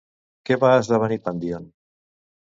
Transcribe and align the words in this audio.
Què 0.49 0.55
va 0.61 0.71
esdevenir 0.77 1.17
Pandíon? 1.27 1.67